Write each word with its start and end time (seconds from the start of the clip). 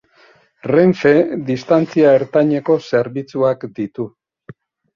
Renfe 0.71 1.11
Distantzia 1.49 2.15
Ertaineko 2.21 2.79
zerbitzuak 2.93 3.69
ditu. 3.79 4.11